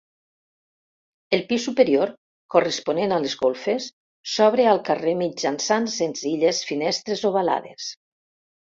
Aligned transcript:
El 1.37 1.43
pis 1.51 1.67
superior, 1.69 2.13
corresponent 2.55 3.15
a 3.19 3.21
les 3.27 3.37
golfes, 3.43 3.91
s'obre 4.35 4.69
al 4.73 4.83
carrer 4.91 5.17
mitjançant 5.23 5.89
senzilles 6.01 6.67
finestres 6.75 7.27
ovalades. 7.35 7.97